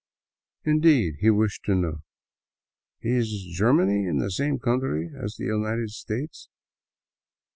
Indeed, 0.63 1.17
he 1.19 1.29
wished 1.29 1.63
to 1.65 1.75
know," 1.75 2.01
Is 3.17 3.43
Germany 3.55 4.07
in 4.07 4.17
the 4.17 4.31
same 4.31 4.57
country 4.57 5.11
as 5.15 5.35
the 5.35 5.45
United 5.45 5.91
States?" 5.91 6.49